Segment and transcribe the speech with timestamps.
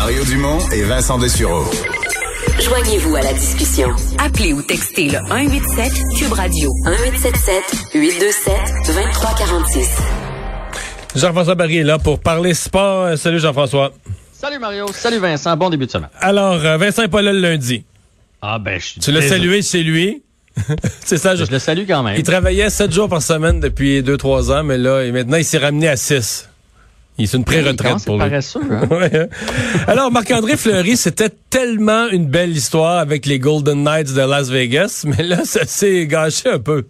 [0.00, 1.64] Mario Dumont et Vincent Dessureau.
[2.60, 3.88] Joignez-vous à la discussion.
[4.18, 8.54] Appelez ou textez le 187 Cube Radio 1877 827
[8.86, 9.88] 2346.
[11.16, 13.18] Jean-François Barry est là pour parler sport.
[13.18, 13.92] Salut Jean-François.
[14.32, 16.10] Salut Mario, salut Vincent, bon début de semaine.
[16.20, 17.84] Alors, euh, Vincent est pas là le lundi.
[18.40, 20.22] Ah ben, je suis Tu l'as salué chez lui.
[21.04, 22.14] C'est ça, je, Je le salue quand même.
[22.16, 25.58] Il travaillait 7 jours par semaine depuis 2-3 ans, mais là, et maintenant, il s'est
[25.58, 26.48] ramené à 6.
[27.26, 28.28] C'est une pré-retraite pour lui.
[28.28, 28.86] paresseux, hein?
[28.90, 29.26] Ouais, hein.
[29.86, 35.04] Alors, Marc-André Fleury, c'était tellement une belle histoire avec les Golden Knights de Las Vegas,
[35.04, 36.84] mais là, ça s'est gâché un peu.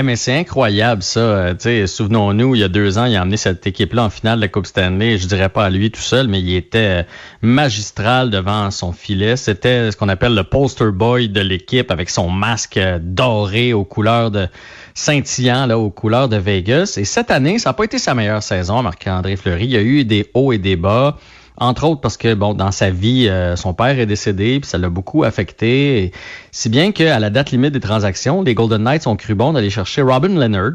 [0.00, 1.20] Mais c'est incroyable ça.
[1.20, 4.44] Euh, Souvenons-nous, il y a deux ans, il a emmené cette équipe-là en finale de
[4.44, 5.18] la Coupe Stanley.
[5.18, 7.02] Je dirais pas à lui tout seul, mais il était euh,
[7.42, 9.36] magistral devant son filet.
[9.36, 13.84] C'était ce qu'on appelle le poster boy de l'équipe avec son masque euh, doré aux
[13.84, 14.48] couleurs de
[14.94, 16.94] scintillant, là, aux couleurs de Vegas.
[16.96, 19.64] Et cette année, ça n'a pas été sa meilleure saison, Marc-André Fleury.
[19.64, 21.18] Il y a eu des hauts et des bas.
[21.58, 24.78] Entre autres parce que bon, dans sa vie, euh, son père est décédé, puis ça
[24.78, 26.02] l'a beaucoup affecté.
[26.02, 26.12] Et
[26.50, 29.70] si bien qu'à la date limite des transactions, les Golden Knights ont cru bon d'aller
[29.70, 30.72] chercher Robin Leonard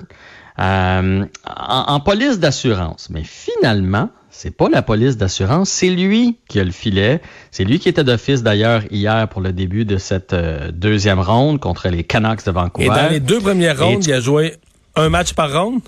[0.59, 3.09] euh, en, en police d'assurance.
[3.09, 7.21] Mais finalement, c'est pas la police d'assurance, c'est lui qui a le filet.
[7.49, 11.59] C'est lui qui était d'office d'ailleurs hier pour le début de cette euh, deuxième ronde
[11.59, 12.85] contre les Canucks de Vancouver.
[12.85, 14.55] Et dans les deux premières rondes, il a joué
[14.95, 15.81] un match par ronde,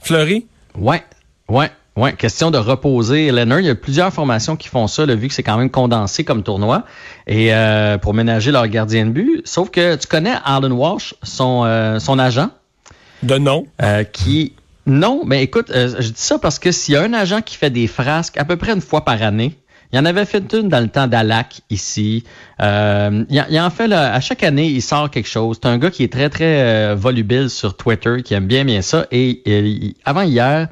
[0.00, 0.46] Fleury?
[0.76, 1.02] Ouais,
[1.48, 2.12] ouais, ouais.
[2.14, 3.60] Question de reposer Leonard.
[3.60, 6.24] Il y a plusieurs formations qui font ça, là, vu que c'est quand même condensé
[6.24, 6.84] comme tournoi,
[7.26, 9.42] et euh, pour ménager leur gardien de but.
[9.44, 12.50] Sauf que tu connais Alan Walsh, son, euh, son agent,
[13.22, 13.66] De nom.
[13.82, 14.52] euh, qui...
[14.86, 17.56] Non, mais écoute, euh, je dis ça parce que s'il y a un agent qui
[17.56, 19.56] fait des frasques à peu près une fois par année,
[19.90, 22.24] il y en avait fait une dans le temps d'Alac ici.
[22.60, 25.58] Euh, il, il en fait là, à chaque année, il sort quelque chose.
[25.62, 28.82] C'est un gars qui est très très euh, volubile sur Twitter, qui aime bien bien
[28.82, 29.06] ça.
[29.10, 30.68] Et, avant hier,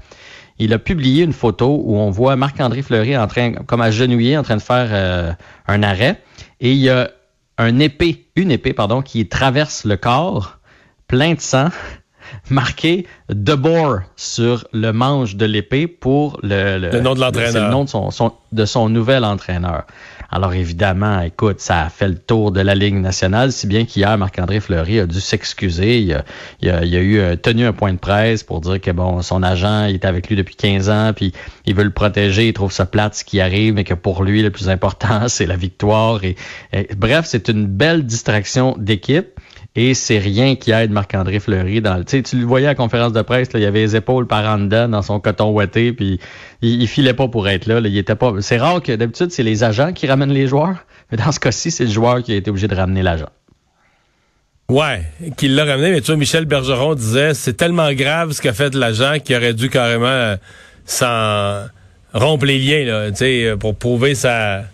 [0.58, 4.42] il a publié une photo où on voit Marc-André Fleury en train, comme agenouillé, en
[4.42, 5.32] train de faire euh,
[5.66, 6.22] un arrêt.
[6.60, 7.10] Et il y a
[7.58, 10.58] un épée, une épée, pardon, qui traverse le corps,
[11.08, 11.68] plein de sang,
[12.50, 17.66] marqué De Boer sur le manche de l'épée pour le, Le nom de l'entraîneur.
[17.66, 19.84] Le nom de son, son- de son nouvel entraîneur.
[20.34, 24.16] Alors évidemment, écoute, ça a fait le tour de la Ligue nationale, si bien qu'hier,
[24.16, 25.98] Marc-André Fleury a dû s'excuser.
[25.98, 26.24] Il a,
[26.62, 29.84] il a- eu euh, tenu un point de presse pour dire que bon, son agent
[29.88, 31.34] il est avec lui depuis 15 ans, puis
[31.66, 34.40] il veut le protéger, il trouve ça plate ce qui arrive, mais que pour lui,
[34.42, 36.24] le plus important, c'est la victoire.
[36.24, 36.36] Et-
[36.96, 39.38] bref, c'est une belle distraction d'équipe.
[39.74, 42.04] Et c'est rien qui aide Marc-André Fleury dans le.
[42.04, 44.58] Tu le voyais à la conférence de presse, là, il avait les épaules par en
[44.58, 46.20] dedans dans son coton ouetté, puis
[46.60, 47.80] il, il filait pas pour être là.
[47.80, 48.34] là, il était pas.
[48.40, 51.70] C'est rare que d'habitude c'est les agents qui ramènent les joueurs, mais dans ce cas-ci,
[51.70, 53.30] c'est le joueur qui a été obligé de ramener l'agent.
[54.68, 55.02] Ouais,
[55.36, 58.74] qu'il l'a ramené, mais tu vois, Michel Bergeron disait c'est tellement grave ce qu'a fait
[58.74, 60.36] l'agent qu'il aurait dû carrément euh,
[60.84, 61.66] s'en
[62.12, 64.64] rompre les liens, là, pour prouver sa.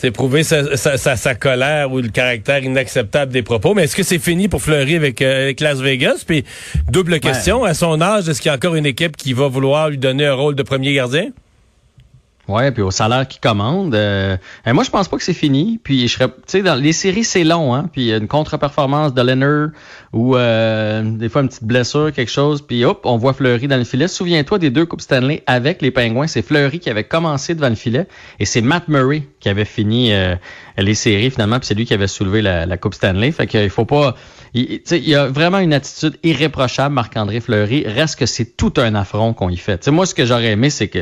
[0.00, 3.74] C'est prouver sa, sa, sa, sa colère ou le caractère inacceptable des propos.
[3.74, 6.22] Mais est-ce que c'est fini pour Fleury avec, euh, avec Las Vegas?
[6.24, 6.44] Puis,
[6.88, 9.90] double question, à son âge, est-ce qu'il y a encore une équipe qui va vouloir
[9.90, 11.30] lui donner un rôle de premier gardien?
[12.48, 13.94] Ouais, puis au salaire qu'il commande.
[13.94, 14.36] euh,
[14.66, 15.78] moi, je pense pas que c'est fini.
[15.84, 17.90] Puis je serais, tu sais, dans les séries, c'est long, hein.
[17.92, 19.68] Puis une contre-performance de Leonard
[20.14, 22.62] ou euh, des fois une petite blessure, quelque chose.
[22.62, 24.08] Puis hop, on voit Fleury dans le filet.
[24.08, 26.26] Souviens-toi des deux coupes Stanley avec les Pingouins.
[26.26, 28.06] C'est Fleury qui avait commencé devant le filet
[28.40, 30.34] et c'est Matt Murray qui avait fini euh,
[30.78, 31.58] les séries finalement.
[31.58, 33.30] Puis c'est lui qui avait soulevé la, la coupe Stanley.
[33.30, 34.14] Fait qu'il faut pas.
[34.54, 37.84] Il, il y a vraiment une attitude irréprochable, Marc-André Fleury.
[37.86, 39.76] Reste que c'est tout un affront qu'on y fait.
[39.76, 41.00] Tu sais, moi, ce que j'aurais aimé, c'est que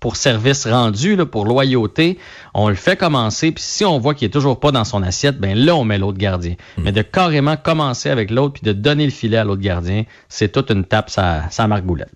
[0.00, 2.18] pour service rendu, là, pour loyauté,
[2.54, 3.52] on le fait commencer.
[3.52, 5.98] Puis si on voit qu'il est toujours pas dans son assiette, ben là, on met
[5.98, 6.54] l'autre gardien.
[6.78, 10.50] Mais de carrément commencer avec l'autre puis de donner le filet à l'autre gardien, c'est
[10.52, 12.10] toute une tape, ça, ça marque boulette.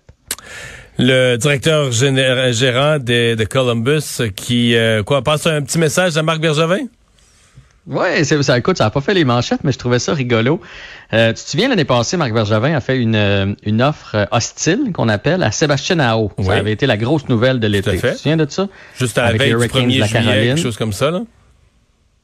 [0.97, 6.23] Le directeur géné- gérant de, de Columbus qui, euh, quoi, passe un petit message à
[6.23, 6.87] Marc Bergevin?
[7.89, 10.61] Ouais, c'est, ça, écoute, ça n'a pas fait les manchettes, mais je trouvais ça rigolo.
[11.11, 14.25] Euh, tu te souviens, l'année passée, Marc Bergevin a fait une, euh, une offre euh,
[14.31, 16.31] hostile qu'on appelle à Sébastien Ao.
[16.37, 16.45] Oui.
[16.45, 17.95] Ça avait été la grosse nouvelle de l'été.
[17.95, 18.67] Tu te souviens de ça?
[18.97, 21.21] Juste à Avec les du Hurricanes 1er de la juillet, quelque chose comme ça, là?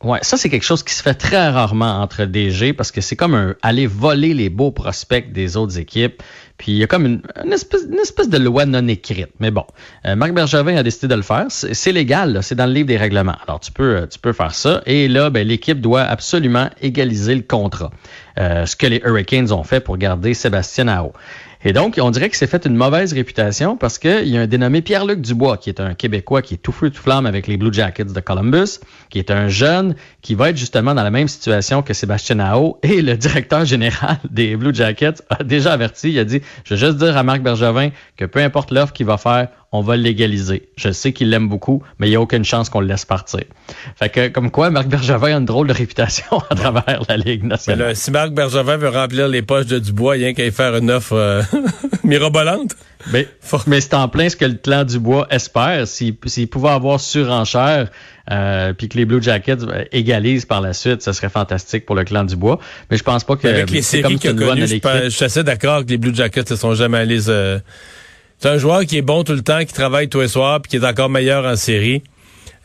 [0.03, 3.15] Ouais, ça c'est quelque chose qui se fait très rarement entre DG parce que c'est
[3.15, 6.21] comme un, aller voler les beaux prospects des autres équipes.
[6.57, 7.21] Puis il y a comme une,
[7.51, 9.29] espèce, de loi non écrite.
[9.39, 9.65] Mais bon,
[10.05, 11.45] euh, Marc Bergevin a décidé de le faire.
[11.49, 13.35] C'est légal, c'est dans le livre des règlements.
[13.45, 14.81] Alors tu peux, euh, tu peux faire ça.
[14.85, 17.91] Et là, ben, l'équipe doit absolument égaliser le contrat.
[18.37, 21.13] Euh, ce que les Hurricanes ont fait pour garder Sébastien Ao.
[21.67, 24.45] Et donc, on dirait que c'est fait une mauvaise réputation parce qu'il y a un
[24.45, 27.57] dénommé Pierre-Luc Dubois, qui est un Québécois qui est tout feu tout flamme avec les
[27.57, 28.79] Blue Jackets de Columbus,
[29.09, 32.77] qui est un jeune qui va être justement dans la même situation que Sébastien Ao.
[32.83, 36.79] Et le directeur général des Blue Jackets a déjà averti, il a dit, je veux
[36.79, 40.69] juste dire à Marc Bergevin que peu importe l'offre qu'il va faire, on va l'égaliser.
[40.77, 43.41] Je sais qu'il l'aime beaucoup, mais il n'y a aucune chance qu'on le laisse partir.
[43.97, 47.43] Fait que, comme quoi, Marc Bergevin a une drôle de réputation à travers la Ligue
[47.43, 47.95] nationale.
[47.95, 50.75] si Marc Bergevin veut remplir les poches de Dubois, il y a qu'à y faire
[50.75, 51.41] une offre euh,
[52.03, 52.75] mirobolante.
[53.11, 53.27] Mais,
[53.67, 55.87] mais c'est en plein ce que le clan Dubois espère.
[55.87, 57.89] S'il pouvait avoir surenchère,
[58.31, 61.95] euh, puis que les Blue Jackets euh, égalisent par la suite, ce serait fantastique pour
[61.95, 62.59] le clan Dubois.
[62.89, 63.47] Mais je pense pas que...
[63.47, 66.55] Avec les séries qu'il a connues, je, suis assez d'accord que les Blue Jackets ne
[66.55, 67.29] sont jamais allés...
[67.29, 67.59] Euh,
[68.39, 70.69] c'est un joueur qui est bon tout le temps, qui travaille tous les soirs, puis
[70.69, 72.03] qui est encore meilleur en série.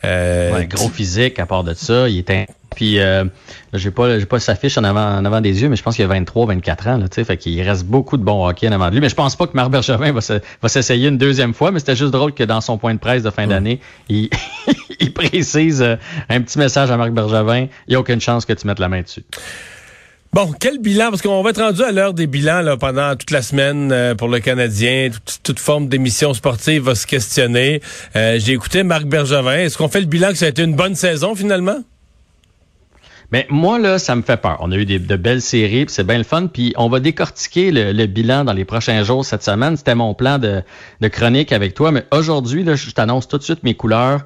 [0.05, 3.25] Euh, gros physique, à part de ça, il est puis euh,
[3.73, 5.97] j'ai pas j'ai pas sa fiche en avant en avant des yeux, mais je pense
[5.97, 8.69] qu'il a 23, 24 ans, là, tu sais, fait qu'il reste beaucoup de bon hockey
[8.69, 9.01] en avant de lui.
[9.01, 10.21] Mais je pense pas que Marc Bergevin va,
[10.63, 13.23] va s'essayer une deuxième fois, mais c'était juste drôle que dans son point de presse
[13.23, 14.31] de fin d'année, il,
[15.01, 15.97] il précise euh,
[16.29, 17.67] un petit message à Marc Bergevin.
[17.89, 19.25] Il n'y a aucune chance que tu mettes la main dessus.
[20.33, 21.11] Bon, quel bilan?
[21.11, 24.15] Parce qu'on va être rendu à l'heure des bilans là, pendant toute la semaine euh,
[24.15, 25.11] pour le Canadien.
[25.43, 27.83] Toute, forme d'émission sportive va se questionner.
[28.15, 29.57] Euh, j'ai écouté Marc Bergevin.
[29.57, 31.79] Est-ce qu'on fait le bilan que ça a été une bonne saison finalement?
[33.33, 34.59] Mais moi, là, ça me fait peur.
[34.61, 36.47] On a eu des, de belles séries, c'est bien le fun.
[36.47, 39.77] Puis on va décortiquer le, bilan dans les prochains jours cette semaine.
[39.77, 40.63] C'était mon plan de,
[41.01, 41.91] de, chronique avec toi.
[41.91, 44.21] Mais aujourd'hui, là, je t'annonce tout de suite mes couleurs.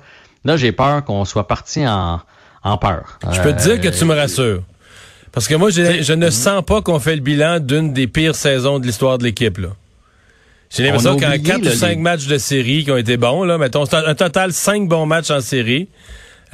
[0.44, 2.20] Là, j'ai peur qu'on soit parti en,
[2.62, 3.18] en peur.
[3.32, 4.62] Je peux te dire que tu me rassures.
[5.34, 8.78] Parce que moi, je ne sens pas qu'on fait le bilan d'une des pires saisons
[8.78, 9.58] de l'histoire de l'équipe.
[10.70, 13.84] J'ai l'impression qu'en quatre ou cinq matchs de série qui ont été bons, là, mettons,
[13.92, 15.88] un total cinq bons matchs en série,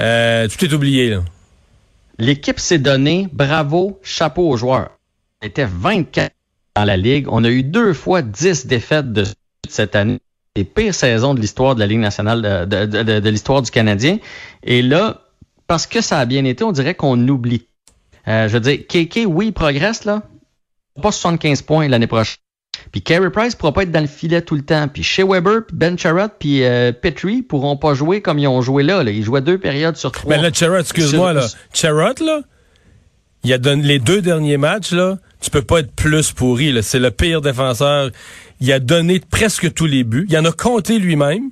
[0.00, 1.18] euh, tout est oublié.
[2.18, 4.92] L'équipe s'est donnée, bravo, chapeau aux joueurs.
[5.42, 6.32] On était 24
[6.74, 7.26] dans la Ligue.
[7.30, 9.24] On a eu deux fois 10 défaites de
[9.68, 10.20] cette année.
[10.56, 14.18] Les pires saisons de l'histoire de la Ligue nationale, de, de l'histoire du Canadien.
[14.64, 15.20] Et là,
[15.66, 17.66] parce que ça a bien été, on dirait qu'on oublie
[18.28, 20.22] euh, je veux dire, KK, oui, il progresse, là.
[21.00, 22.36] Pas 75 points l'année prochaine.
[22.92, 24.88] Puis Carey Price pourra pas être dans le filet tout le temps.
[24.88, 28.62] Puis Shea Weber, puis Ben Charrot, puis euh, Petrie pourront pas jouer comme ils ont
[28.62, 30.36] joué là, Ils jouaient deux périodes sur trois.
[30.36, 31.46] Mais là, Charrot, excuse-moi, là.
[31.72, 32.40] Charrot, là,
[33.44, 36.82] il a donné les deux derniers matchs, là, tu peux pas être plus pourri, là.
[36.82, 38.10] C'est le pire défenseur.
[38.60, 40.26] Il a donné presque tous les buts.
[40.28, 41.50] Il en a compté lui-même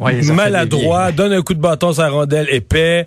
[0.00, 3.06] maladroit, donne un coup de bâton sur la rondelle épais,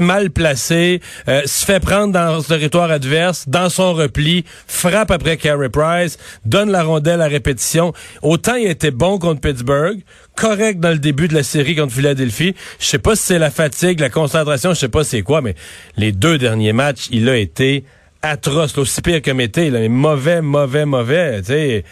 [0.00, 5.36] mal placé, euh, se fait prendre dans le territoire adverse, dans son repli, frappe après
[5.36, 7.92] Carey Price, donne la rondelle à répétition.
[8.22, 10.00] Autant il était bon contre Pittsburgh,
[10.36, 12.54] correct dans le début de la série contre Philadelphie.
[12.78, 15.54] Je sais pas si c'est la fatigue, la concentration, je sais pas c'est quoi, mais
[15.96, 17.84] les deux derniers matchs, il a été
[18.22, 21.84] atroce, aussi pire que Mété, mais mauvais, mauvais, mauvais, tu sais.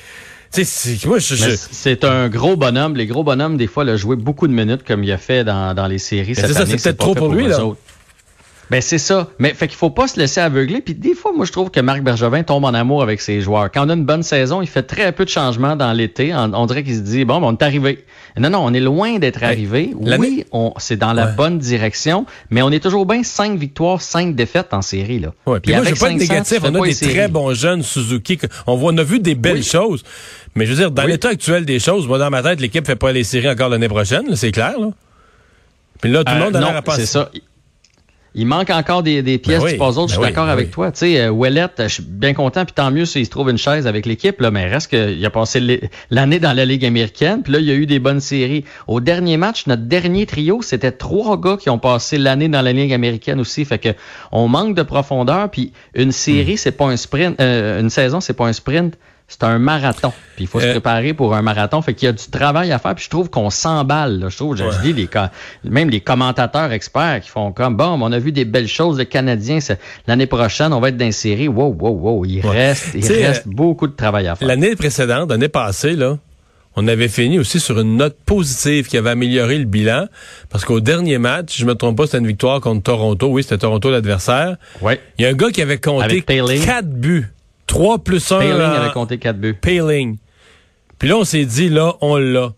[0.62, 2.96] C'est un gros bonhomme.
[2.96, 5.44] Les gros bonhommes, des fois, il a joué beaucoup de minutes comme il a fait
[5.44, 6.34] dans, dans les séries.
[6.34, 7.58] C'est ça, c'est peut-être trop pour, lui, là.
[8.70, 9.28] Ben c'est ça.
[9.38, 10.81] Mais fait qu'il faut pas se laisser aveugler.
[10.81, 13.70] Puis des fois, moi je trouve que Marc Bergevin tombe en amour avec ses joueurs.
[13.70, 16.34] Quand on a une bonne saison, il fait très peu de changements dans l'été.
[16.34, 18.05] On, dirait qu'il se dit bon, ben, on est arrivé.
[18.37, 19.93] Non, non, on est loin d'être arrivé.
[19.94, 20.44] Oui,
[20.78, 24.82] c'est dans la bonne direction, mais on est toujours bien cinq victoires, cinq défaites en
[24.82, 25.32] série là.
[25.46, 26.58] Ouais, puis, moi, je pas être négatif.
[26.64, 28.38] On a des très bons jeunes Suzuki.
[28.67, 30.02] On voit, on a vu des belles choses.
[30.55, 32.96] Mais je veux dire, dans l'état actuel des choses, moi dans ma tête, l'équipe fait
[32.96, 34.34] pas les séries encore l'année prochaine.
[34.37, 34.78] C'est clair.
[34.78, 34.90] Là.
[36.00, 37.06] Puis là, tout le euh, monde a l'air à passer.
[37.06, 37.31] C'est ça.
[38.36, 40.08] Il manque encore des, des pièces ben du puzzle.
[40.08, 40.90] je suis ben d'accord ben avec toi.
[40.90, 43.86] Tu sais, euh, je suis bien content, puis tant mieux s'il se trouve une chaise
[43.86, 47.60] avec l'équipe, là, mais reste qu'il a passé l'année dans la Ligue américaine, puis là,
[47.60, 48.64] il y a eu des bonnes séries.
[48.88, 52.72] Au dernier match, notre dernier trio, c'était trois gars qui ont passé l'année dans la
[52.72, 53.64] Ligue américaine aussi.
[53.64, 53.91] Fait que
[54.32, 56.58] on manque de profondeur, puis une série, hmm.
[56.58, 58.96] c'est pas un sprint, euh, une saison, c'est pas un sprint
[59.34, 60.12] c'est un marathon.
[60.36, 61.82] Puis il faut se euh, préparer pour un marathon.
[61.82, 62.94] Fait qu'il y a du travail à faire.
[62.94, 64.26] Puis je trouve qu'on s'emballe.
[64.29, 65.08] Je trouve, je, dis les,
[65.64, 68.98] même les commentateurs experts qui font comme bon, on a vu des belles choses.
[68.98, 69.58] Le Canadien,
[70.06, 71.48] l'année prochaine, on va être d'insérer.
[71.48, 72.24] Wow, wow, wow.
[72.24, 74.46] Il reste, il reste beaucoup de travail à faire.
[74.46, 76.19] L'année précédente, l'année passée, là,
[76.76, 80.06] on avait fini aussi sur une note positive qui avait amélioré le bilan.
[80.48, 83.29] Parce qu'au dernier match, je me trompe pas, c'était une victoire contre Toronto.
[83.29, 84.56] Oui, c'était Toronto l'adversaire.
[84.81, 85.00] Ouais.
[85.19, 87.33] Il y a un gars qui avait compté quatre buts
[87.74, 88.38] 3 plus 1.
[88.38, 89.54] Payling avait compté 4 buts.
[89.54, 90.16] Payling.
[90.96, 92.52] Puis là, on s'est dit, là, on l'a.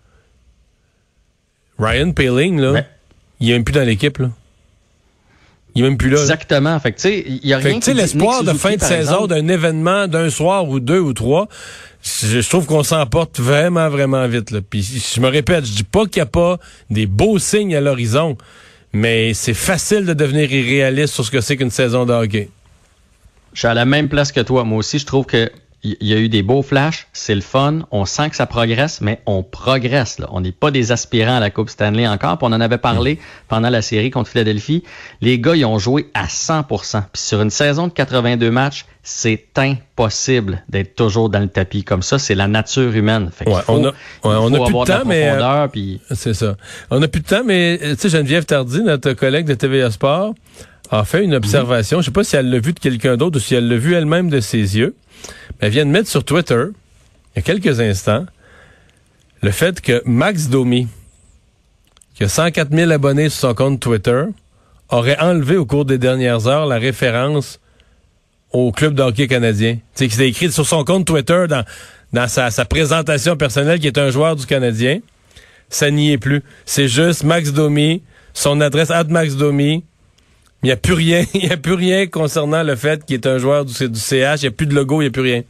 [1.79, 2.85] Ryan Payling, là,
[3.41, 4.29] il est même plus dans l'équipe, là.
[5.75, 6.21] Il est même plus là.
[6.21, 6.79] Exactement.
[6.81, 9.27] Fait que, tu sais, il y a rien Tu sais, l'espoir de fin de saison,
[9.27, 11.49] d'un événement, d'un soir ou deux ou trois,
[12.03, 14.61] je, trouve qu'on s'emporte vraiment, vraiment vite, là.
[14.69, 14.83] Puis,
[15.15, 16.59] je me répète, je dis pas qu'il n'y a pas
[16.91, 18.37] des beaux signes à l'horizon,
[18.93, 22.51] mais c'est facile de devenir irréaliste sur ce que c'est qu'une saison de hockey
[23.57, 24.65] je suis à la même place que toi.
[24.65, 25.51] Moi aussi, je trouve que
[25.83, 29.01] il y a eu des beaux flashs, c'est le fun, on sent que ça progresse,
[29.01, 30.19] mais on progresse.
[30.19, 30.29] Là.
[30.33, 32.39] On n'est pas des aspirants à la Coupe Stanley encore.
[32.39, 34.83] Puis on en avait parlé pendant la série contre Philadelphie.
[35.21, 39.47] Les gars, ils ont joué à 100% Puis sur une saison de 82 matchs, c'est
[39.57, 42.19] impossible d'être toujours dans le tapis comme ça.
[42.19, 43.31] C'est la nature humaine.
[43.33, 43.93] Fait on a,
[44.25, 45.69] on a plus de temps, mais euh,
[46.13, 46.57] c'est ça.
[46.91, 50.35] On a plus de temps, mais tu sais, Geneviève Tardy, notre collègue de TVA Sport,
[50.91, 51.99] a fait une observation.
[51.99, 53.77] Je Je sais pas si elle l'a vu de quelqu'un d'autre ou si elle l'a
[53.77, 54.95] vu elle-même de ses yeux.
[55.61, 56.65] Elle vient de mettre sur Twitter,
[57.35, 58.27] il y a quelques instants,
[59.43, 60.89] le fait que Max Domi,
[62.15, 64.25] qui a 104 000 abonnés sur son compte Twitter,
[64.89, 67.61] aurait enlevé au cours des dernières heures la référence
[68.53, 69.75] au club de hockey canadien.
[69.95, 71.65] Tu sais, qui écrit sur son compte Twitter dans,
[72.13, 75.01] dans sa, sa, présentation personnelle qui est un joueur du Canadien.
[75.69, 76.43] Ça n'y est plus.
[76.65, 78.03] C'est juste Max Domi,
[78.33, 79.85] son adresse at Max Domi,
[80.63, 81.25] il n'y a plus rien.
[81.35, 84.43] Il n'y a plus rien concernant le fait qu'il est un joueur du, du CH.
[84.43, 85.43] Il n'y a plus de logo, il n'y a plus rien.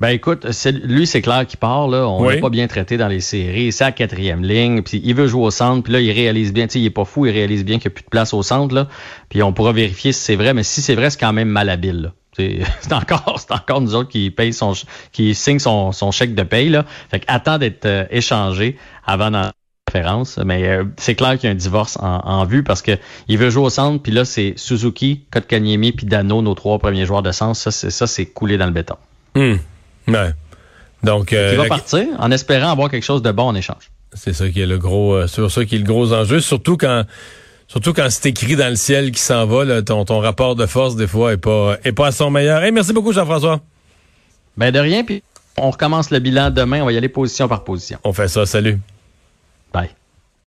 [0.00, 0.46] Ben écoute,
[0.82, 2.08] lui c'est clair qu'il part là.
[2.08, 3.70] On l'a pas bien traité dans les séries.
[3.70, 4.80] C'est à quatrième ligne.
[4.80, 5.82] Puis il veut jouer au centre.
[5.82, 6.66] Puis là il réalise bien.
[6.66, 7.26] Tu sais, il est pas fou.
[7.26, 8.88] Il réalise bien qu'il n'y a plus de place au centre là.
[9.28, 10.54] Puis on pourra vérifier si c'est vrai.
[10.54, 12.12] Mais si c'est vrai, c'est quand même malhabile.
[12.38, 14.72] C'est encore, c'est encore nous autres qui paye son,
[15.12, 16.86] qui signe son, son chèque de paye là.
[17.10, 19.50] Fait attend d'être euh, échangé avant d'en
[20.44, 22.92] mais euh, c'est clair qu'il y a un divorce en, vue parce que
[23.28, 27.06] il veut jouer au centre, puis là, c'est Suzuki, Kotkaniemi, puis Dano, nos trois premiers
[27.06, 27.56] joueurs de centre.
[27.56, 28.96] Ça, c'est, ça, c'est coulé dans le béton.
[29.34, 29.58] Hum.
[30.08, 30.30] Ouais.
[31.02, 33.90] Donc, euh, il va partir en espérant avoir quelque chose de bon en échange.
[34.12, 37.04] C'est ça qui est le gros, euh, ça qui est le gros enjeu, surtout quand,
[37.68, 40.96] surtout quand c'est écrit dans le ciel qui s'en va, ton, ton rapport de force
[40.96, 42.62] des fois est pas, est pas à son meilleur.
[42.62, 43.60] Hey, merci beaucoup Jean-François.
[44.56, 45.22] Ben de rien, puis
[45.56, 46.82] on recommence le bilan demain.
[46.82, 47.98] On va y aller position par position.
[48.04, 48.46] On fait ça.
[48.46, 48.78] Salut.
[49.72, 49.99] Bye.